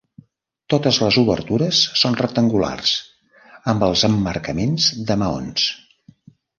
Totes 0.73 0.97
les 1.03 1.19
obertures 1.23 1.83
són 2.03 2.17
rectangulars, 2.23 2.95
amb 3.75 3.89
els 3.91 4.09
emmarcaments 4.13 4.93
de 5.11 5.23
maons. 5.27 5.73